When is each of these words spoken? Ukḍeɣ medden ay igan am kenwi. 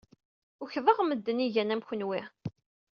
Ukḍeɣ 0.63 0.97
medden 1.03 1.43
ay 1.43 1.49
igan 1.49 1.73
am 1.73 1.81
kenwi. 1.87 2.21